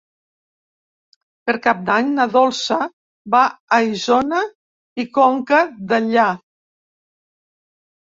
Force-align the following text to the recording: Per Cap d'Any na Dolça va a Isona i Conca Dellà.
Per 1.49 1.55
Cap 1.65 1.83
d'Any 1.89 2.09
na 2.15 2.27
Dolça 2.37 2.79
va 3.37 3.43
a 3.79 3.81
Isona 3.93 4.43
i 5.05 5.09
Conca 5.23 5.65
Dellà. 5.95 6.29